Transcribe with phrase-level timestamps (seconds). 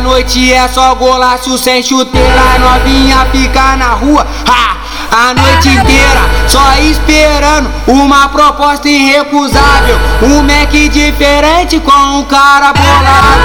[0.00, 4.26] noite é só golaço sem chuteira, novinha fica na rua.
[4.48, 4.74] Ha!
[5.14, 9.96] a noite inteira, só esperando uma proposta irrecusável.
[10.22, 13.43] Um Mac diferente com um cara bolado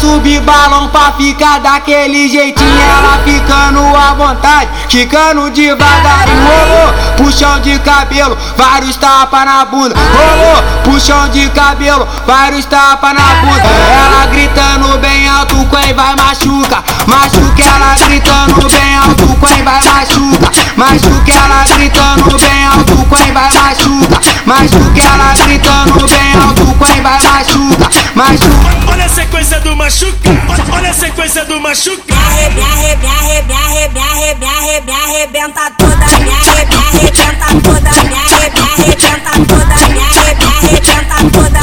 [0.00, 2.80] subir balão pra ficar daquele jeitinho.
[2.80, 6.26] Ela ficando à vontade, ficando devagar.
[6.26, 9.94] Rolou, puxão de cabelo, vários tapas na bunda.
[9.94, 13.62] Rolou, puxão de cabelo, vários tapas na bunda.
[13.62, 17.62] Ela gritando bem alto, quem vai machuca, machuca.
[17.62, 20.50] Ela gritando bem alto, quem vai machuca.
[20.76, 24.20] Machuca ela gritando bem alto, quem vai machuca.
[24.46, 27.29] Machuca ela gritando bem alto, quem vai machuca.
[29.90, 30.30] Machuca.
[30.72, 33.10] Olha a sequência do machuca, olha a sequência do machuca.
[35.00, 38.78] Arrebenta toda, arrebenta toda, arrebenta toda, arrebenta
[41.32, 41.58] toda,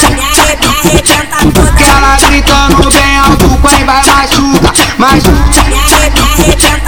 [0.84, 1.80] arrebenta toda.
[1.88, 4.73] Ela gritando bem alto, quem vai machuca.
[4.97, 5.31] Machuca.
[5.38, 6.86] Arrebenta toda, arrebenta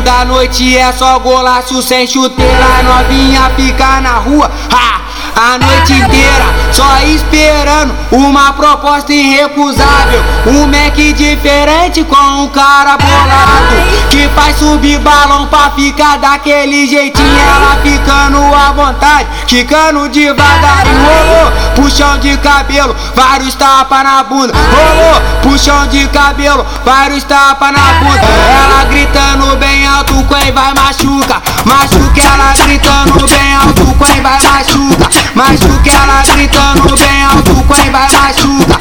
[0.00, 4.50] da noite é só golaço sem chuteira, novinha fica na rua.
[4.72, 5.06] Ha!
[5.36, 10.24] a noite inteira, só esperando uma proposta irrecusável.
[10.46, 13.76] Um Mac diferente com um cara bolado
[14.08, 17.38] que faz subir balão pra ficar daquele jeitinho.
[17.38, 20.86] Ela ficando à vontade, ficando devagar.
[20.86, 24.54] Rolou, puxão de cabelo, vários tapas na bunda.
[24.54, 28.22] Rolou, puxão de cabelo, vários tapas na bunda.
[28.22, 29.55] Ela gritando
[31.66, 35.08] Machuca ela gritando bem alto, quem vai machuca.
[35.82, 38.78] que ela gritando bem alto, quem vai machuca.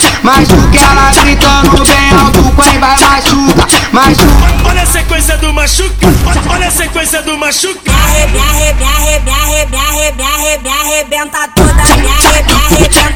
[0.71, 3.67] que ela gritando bem alto, quem vai machuca.
[3.91, 4.69] Machuca.
[4.69, 6.07] Olha a sequência do machuca.
[6.47, 7.91] Olha a sequência do machuca.
[10.75, 13.14] Arrebenta toda, arrebenta